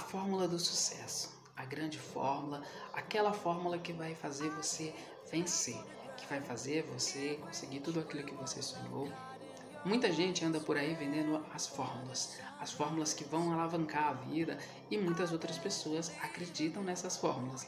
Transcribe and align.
fórmula 0.00 0.48
do 0.48 0.58
sucesso, 0.58 1.30
a 1.56 1.64
grande 1.64 1.98
fórmula, 1.98 2.62
aquela 2.92 3.32
fórmula 3.32 3.78
que 3.78 3.92
vai 3.92 4.14
fazer 4.14 4.50
você 4.50 4.94
vencer, 5.30 5.78
que 6.16 6.26
vai 6.26 6.40
fazer 6.40 6.82
você 6.84 7.38
conseguir 7.42 7.80
tudo 7.80 8.00
aquilo 8.00 8.24
que 8.24 8.34
você 8.34 8.62
sonhou. 8.62 9.08
Muita 9.84 10.12
gente 10.12 10.44
anda 10.44 10.60
por 10.60 10.76
aí 10.76 10.94
vendendo 10.94 11.42
as 11.54 11.66
fórmulas, 11.66 12.38
as 12.58 12.72
fórmulas 12.72 13.14
que 13.14 13.24
vão 13.24 13.52
alavancar 13.52 14.08
a 14.08 14.12
vida 14.12 14.58
e 14.90 14.98
muitas 14.98 15.32
outras 15.32 15.56
pessoas 15.56 16.12
acreditam 16.22 16.82
nessas 16.82 17.16
fórmulas. 17.16 17.66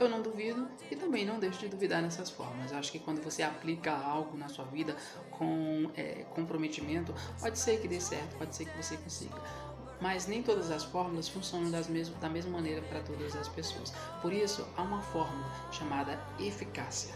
Eu 0.00 0.08
não 0.08 0.22
duvido 0.22 0.68
e 0.90 0.96
também 0.96 1.24
não 1.24 1.38
deixo 1.38 1.60
de 1.60 1.68
duvidar 1.68 2.02
nessas 2.02 2.30
fórmulas. 2.30 2.72
Eu 2.72 2.78
acho 2.78 2.90
que 2.90 2.98
quando 2.98 3.22
você 3.22 3.42
aplica 3.42 3.92
algo 3.92 4.36
na 4.36 4.48
sua 4.48 4.64
vida 4.64 4.96
com 5.30 5.90
é, 5.94 6.24
comprometimento, 6.34 7.14
pode 7.40 7.58
ser 7.58 7.80
que 7.80 7.86
dê 7.86 8.00
certo, 8.00 8.36
pode 8.36 8.56
ser 8.56 8.64
que 8.64 8.76
você 8.76 8.96
consiga 8.96 9.40
mas 10.00 10.26
nem 10.26 10.42
todas 10.42 10.70
as 10.70 10.84
fórmulas 10.84 11.28
funcionam 11.28 11.70
da 11.70 12.28
mesma 12.28 12.50
maneira 12.50 12.82
para 12.82 13.00
todas 13.00 13.34
as 13.36 13.48
pessoas. 13.48 13.92
Por 14.20 14.32
isso, 14.32 14.66
há 14.76 14.82
uma 14.82 15.02
fórmula 15.02 15.50
chamada 15.72 16.18
eficácia. 16.38 17.14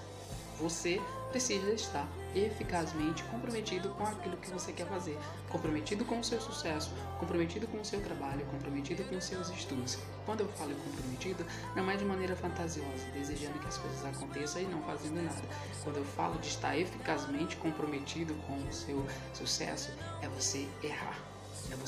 Você 0.61 1.01
precisa 1.31 1.73
estar 1.73 2.09
eficazmente 2.35 3.23
comprometido 3.25 3.91
com 3.91 4.03
aquilo 4.03 4.37
que 4.39 4.51
você 4.51 4.73
quer 4.73 4.87
fazer, 4.89 5.17
comprometido 5.49 6.05
com 6.05 6.19
o 6.19 6.25
seu 6.25 6.41
sucesso, 6.41 6.93
comprometido 7.21 7.69
com 7.69 7.81
o 7.81 7.85
seu 7.85 8.01
trabalho, 8.01 8.45
comprometido 8.47 9.05
com 9.05 9.17
os 9.17 9.25
seus 9.25 9.49
estudos. 9.51 9.99
Quando 10.27 10.41
eu 10.41 10.49
falo 10.49 10.75
comprometido, 10.75 11.47
não 11.77 11.89
é 11.89 11.97
de 11.97 12.05
maneira 12.05 12.35
fantasiosa, 12.35 13.07
desejando 13.15 13.59
que 13.61 13.69
as 13.69 13.79
coisas 13.79 14.05
aconteçam 14.05 14.63
e 14.63 14.65
não 14.65 14.83
fazendo 14.83 15.23
nada. 15.23 15.43
Quando 15.85 15.99
eu 15.99 16.05
falo 16.05 16.39
de 16.41 16.49
estar 16.49 16.77
eficazmente 16.77 17.57
comprometido 17.57 18.35
com 18.47 18.57
o 18.57 18.73
seu 18.73 19.07
sucesso, 19.33 19.93
é 20.23 20.29
você 20.29 20.67
errar 20.83 21.38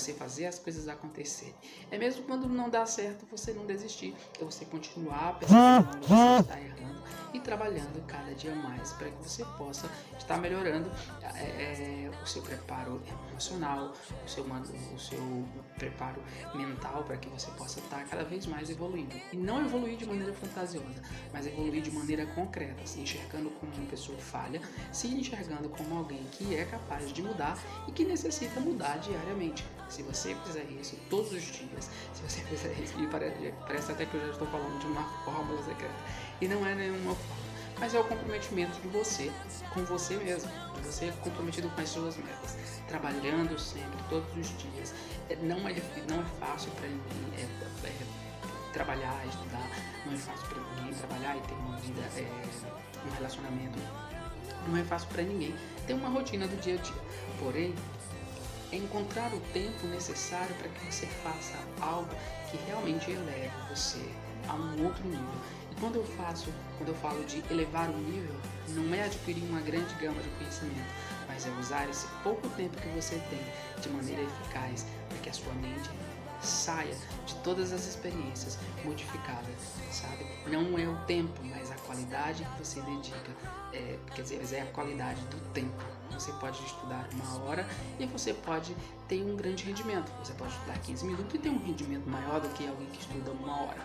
você 0.00 0.12
fazer 0.14 0.46
as 0.46 0.58
coisas 0.58 0.88
acontecerem. 0.88 1.54
É 1.90 1.98
mesmo 1.98 2.24
quando 2.24 2.48
não 2.48 2.68
dá 2.68 2.86
certo, 2.86 3.26
você 3.30 3.52
não 3.52 3.66
desistir. 3.66 4.14
É 4.40 4.44
você 4.44 4.64
continuar 4.64 5.38
percebendo 5.38 5.98
que 5.98 6.08
você 6.08 6.40
está 6.40 6.60
errando 6.60 7.02
e 7.32 7.40
trabalhando 7.40 8.04
cada 8.06 8.34
dia 8.34 8.54
mais 8.54 8.92
para 8.94 9.10
que 9.10 9.22
você 9.22 9.44
possa 9.56 9.88
estar 10.18 10.38
melhorando 10.38 10.90
é, 11.22 11.36
seu 12.30 12.42
preparo 12.42 13.02
emocional, 13.30 13.92
o 14.24 14.28
seu, 14.28 14.44
o 14.44 14.98
seu 14.98 15.48
preparo 15.76 16.22
mental 16.54 17.02
para 17.04 17.16
que 17.16 17.28
você 17.28 17.50
possa 17.52 17.80
estar 17.80 18.04
cada 18.04 18.24
vez 18.24 18.46
mais 18.46 18.70
evoluindo. 18.70 19.14
E 19.32 19.36
não 19.36 19.64
evoluir 19.64 19.96
de 19.96 20.06
maneira 20.06 20.32
fantasiosa, 20.32 21.02
mas 21.32 21.46
evoluir 21.46 21.82
de 21.82 21.90
maneira 21.90 22.26
concreta, 22.26 22.86
se 22.86 23.00
enxergando 23.00 23.50
como 23.50 23.72
uma 23.74 23.86
pessoa 23.86 24.18
falha, 24.18 24.60
se 24.92 25.08
enxergando 25.08 25.68
como 25.70 25.98
alguém 25.98 26.22
que 26.32 26.54
é 26.54 26.64
capaz 26.64 27.12
de 27.12 27.22
mudar 27.22 27.58
e 27.88 27.92
que 27.92 28.04
necessita 28.04 28.60
mudar 28.60 28.98
diariamente. 28.98 29.64
Se 29.88 30.02
você 30.02 30.36
fizer 30.46 30.64
isso 30.80 30.96
todos 31.08 31.32
os 31.32 31.42
dias, 31.42 31.90
se 32.14 32.22
você 32.22 32.40
fizer 32.42 32.72
isso, 32.80 32.98
e 33.00 33.06
parece, 33.08 33.52
parece 33.66 33.90
até 33.90 34.06
que 34.06 34.14
eu 34.14 34.20
já 34.20 34.30
estou 34.30 34.46
falando 34.46 34.78
de 34.78 34.86
uma 34.86 35.02
fórmula 35.24 35.60
secreta, 35.64 35.94
e 36.40 36.46
não 36.46 36.64
é 36.64 36.76
nenhuma 36.76 37.14
fórmula, 37.14 37.59
mas 37.80 37.94
é 37.94 37.98
o 37.98 38.04
comprometimento 38.04 38.78
de 38.80 38.88
você 38.88 39.32
com 39.72 39.82
você 39.84 40.16
mesmo, 40.18 40.50
de 40.74 40.86
você 40.86 41.10
comprometido 41.22 41.68
com 41.70 41.80
as 41.80 41.88
suas 41.88 42.16
metas, 42.18 42.56
trabalhando 42.86 43.58
sempre, 43.58 43.98
todos 44.08 44.30
os 44.36 44.58
dias. 44.58 44.94
É, 45.30 45.36
não 45.36 45.66
é, 45.66 45.74
não 46.08 46.20
é 46.20 46.24
fácil 46.38 46.70
para 46.72 46.88
ninguém 46.88 47.38
é, 47.38 47.86
é, 47.86 47.92
trabalhar, 48.74 49.26
estudar, 49.26 49.66
não 50.04 50.12
é 50.12 50.16
fácil 50.16 50.46
para 50.48 50.60
ninguém 50.60 50.94
trabalhar 50.94 51.36
e 51.36 51.40
ter 51.40 51.54
uma 51.54 51.76
vida, 51.78 52.02
é, 52.16 53.06
um 53.06 53.10
relacionamento. 53.14 53.78
Não 54.68 54.76
é 54.76 54.84
fácil 54.84 55.08
para 55.08 55.22
ninguém 55.22 55.54
ter 55.86 55.94
uma 55.94 56.10
rotina 56.10 56.46
do 56.46 56.60
dia 56.60 56.74
a 56.74 56.82
dia. 56.82 57.02
Porém, 57.38 57.74
é 58.72 58.76
encontrar 58.76 59.32
o 59.32 59.40
tempo 59.52 59.86
necessário 59.86 60.54
para 60.56 60.68
que 60.68 60.92
você 60.92 61.06
faça 61.06 61.56
algo 61.80 62.14
que 62.50 62.58
realmente 62.66 63.10
eleve 63.10 63.50
você 63.68 63.98
a 64.50 64.54
um 64.54 64.84
outro 64.84 65.04
nível. 65.04 65.40
E 65.70 65.80
quando 65.80 65.96
eu 65.96 66.04
faço, 66.04 66.52
quando 66.76 66.90
eu 66.90 66.94
falo 66.96 67.24
de 67.24 67.42
elevar 67.50 67.88
o 67.88 67.96
nível, 67.96 68.34
não 68.68 68.94
é 68.94 69.04
adquirir 69.04 69.44
uma 69.44 69.60
grande 69.60 69.94
gama 69.94 70.20
de 70.20 70.28
conhecimento, 70.30 70.90
mas 71.28 71.46
é 71.46 71.50
usar 71.60 71.88
esse 71.88 72.06
pouco 72.22 72.48
tempo 72.50 72.76
que 72.76 72.88
você 72.88 73.16
tem 73.30 73.40
de 73.80 73.88
maneira 73.90 74.22
eficaz 74.22 74.86
para 75.08 75.18
que 75.18 75.28
a 75.28 75.32
sua 75.32 75.52
mente 75.54 75.90
saia 76.42 76.96
de 77.26 77.34
todas 77.36 77.72
as 77.72 77.86
experiências 77.86 78.58
modificadas, 78.84 79.54
sabe? 79.92 80.26
Não 80.46 80.78
é 80.78 80.88
o 80.88 80.96
tempo, 81.04 81.38
mas 81.44 81.70
a 81.70 81.74
qualidade 81.74 82.44
que 82.44 82.64
você 82.64 82.80
dedica, 82.80 83.30
é, 83.72 83.98
quer 84.14 84.22
dizer, 84.22 84.54
é 84.54 84.62
a 84.62 84.66
qualidade 84.66 85.20
do 85.26 85.38
tempo. 85.52 85.84
Você 86.10 86.32
pode 86.32 86.62
estudar 86.64 87.08
uma 87.12 87.44
hora 87.44 87.68
e 87.98 88.06
você 88.06 88.34
pode 88.34 88.74
ter 89.08 89.22
um 89.22 89.36
grande 89.36 89.64
rendimento. 89.64 90.10
Você 90.22 90.32
pode 90.32 90.52
estudar 90.52 90.78
15 90.78 91.04
minutos 91.04 91.34
e 91.34 91.38
ter 91.38 91.50
um 91.50 91.58
rendimento 91.58 92.08
maior 92.08 92.40
do 92.40 92.48
que 92.50 92.66
alguém 92.66 92.86
que 92.88 93.00
estuda 93.00 93.30
uma 93.30 93.62
hora. 93.62 93.80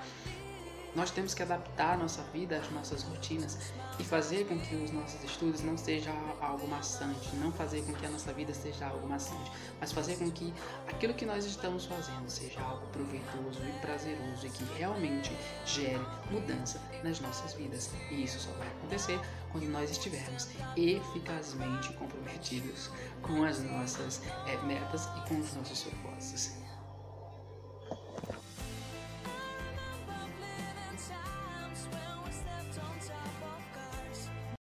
Nós 0.96 1.12
temos 1.12 1.34
que 1.34 1.44
adaptar 1.44 1.96
a 1.96 1.98
nossa 1.98 2.22
vida 2.34 2.58
às 2.58 2.72
nossas 2.72 3.04
rotinas 3.04 3.58
e 4.00 4.04
fazer 4.04 4.48
com 4.48 4.58
que 4.58 4.76
os 4.76 4.92
nossos 4.92 5.22
estudos 5.24 5.62
não 5.62 5.78
seja 5.78 6.10
algo 6.40 6.66
maçante, 6.70 7.36
não 7.36 7.52
fazer 7.52 7.82
com 7.84 7.94
que 7.94 8.06
a 8.06 8.10
nossa 8.10 8.32
vida 8.32 8.54
seja 8.54 8.88
algo 8.88 9.06
maçante, 9.08 9.52
mas 9.80 9.92
fazer 9.92 10.18
com 10.18 10.32
que 10.32 10.54
aquilo 10.88 11.14
que 11.14 11.26
nós 11.26 11.46
estamos 11.46 11.86
fazendo 11.86 12.30
seja 12.30 12.62
algo 12.62 12.88
proveitoso 12.88 13.60
e 13.68 13.80
prazeroso 13.82 14.48
e 14.48 14.50
que 14.50 14.64
realmente 14.78 15.32
gere 15.66 16.06
mudança 16.32 16.82
nas 17.04 17.20
nossas 17.20 17.54
vidas. 17.54 17.90
E 18.10 18.24
isso 18.24 18.40
só 18.40 18.52
vai 18.52 18.68
acontecer 18.68 19.20
quando 19.52 19.68
nós 19.68 19.92
estivermos 19.92 20.48
eficazmente 20.78 21.92
comprometidos 21.94 22.90
com 23.22 23.44
as 23.44 23.62
nossas 23.62 24.22
é, 24.48 24.58
metas 24.66 25.10
e 25.18 25.30
com 25.30 25.40
os 25.40 25.54
nossos 25.56 25.84
propósitos. 25.84 26.65